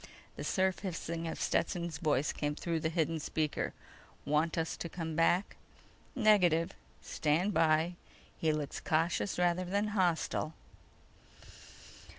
_The 0.35 0.43
surf 0.43 0.79
hissing 0.79 1.27
of 1.27 1.39
Stetson's 1.39 1.99
voice 1.99 2.33
came 2.33 2.55
through 2.55 2.79
the 2.79 2.89
hidden 2.89 3.19
speaker: 3.19 3.71
"Want 4.25 4.57
us 4.57 4.75
to 4.77 4.89
come 4.89 5.15
back?" 5.15 5.57
_"Negative. 6.17 6.71
Stand 7.03 7.53
by. 7.53 7.93
He 8.35 8.51
looks 8.51 8.79
cautious 8.79 9.37
rather 9.37 9.63
than 9.65 9.89
hostile." 9.89 10.55